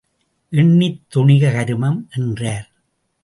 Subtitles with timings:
[0.49, 2.67] எண்ணித் துணிக கருமம் என்றார்.